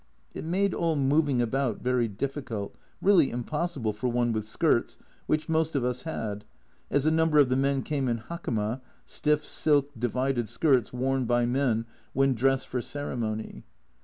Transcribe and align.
It 0.33 0.43
made 0.43 0.73
all 0.73 0.95
moving 0.95 1.43
about 1.43 1.83
very 1.83 2.07
difficult, 2.07 2.73
really 3.03 3.29
impossible 3.29 3.93
for 3.93 4.07
one 4.07 4.33
with 4.33 4.45
skirts, 4.45 4.97
which 5.27 5.47
most 5.47 5.75
of 5.75 5.85
us 5.85 6.01
had, 6.05 6.43
as 6.89 7.05
a 7.05 7.11
number 7.11 7.37
of 7.37 7.49
the 7.49 7.55
men 7.55 7.83
came 7.83 8.07
in 8.07 8.17
hakama 8.17 8.81
(stiff 9.05 9.45
silk 9.45 9.91
divided 9.95 10.49
skirts 10.49 10.91
worn 10.91 11.25
by 11.25 11.45
men 11.45 11.85
when 12.13 12.33
dressed 12.33 12.67
for 12.67 12.79
A 12.79 12.81
Journal 12.81 13.11
from 13.11 13.19
Japan 13.19 13.19
235 13.19 13.53
ceremony). 13.53 13.63